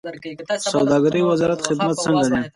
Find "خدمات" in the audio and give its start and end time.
1.67-1.95